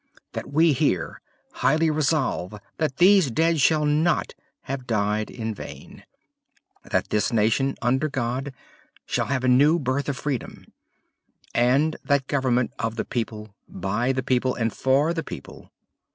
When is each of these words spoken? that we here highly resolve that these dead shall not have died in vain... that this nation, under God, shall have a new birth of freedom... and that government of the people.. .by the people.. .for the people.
that 0.33 0.51
we 0.51 0.73
here 0.73 1.21
highly 1.51 1.91
resolve 1.91 2.59
that 2.77 2.97
these 2.97 3.29
dead 3.29 3.61
shall 3.61 3.85
not 3.85 4.33
have 4.61 4.87
died 4.87 5.29
in 5.29 5.53
vain... 5.53 6.03
that 6.83 7.09
this 7.11 7.31
nation, 7.31 7.75
under 7.83 8.09
God, 8.09 8.51
shall 9.05 9.27
have 9.27 9.43
a 9.43 9.47
new 9.47 9.77
birth 9.77 10.09
of 10.09 10.17
freedom... 10.17 10.65
and 11.53 11.97
that 12.03 12.25
government 12.25 12.73
of 12.79 12.95
the 12.95 13.05
people.. 13.05 13.53
.by 13.67 14.11
the 14.11 14.23
people.. 14.23 14.57
.for 14.71 15.13
the 15.13 15.21
people. 15.23 15.71